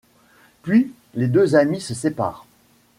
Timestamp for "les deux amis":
1.13-1.79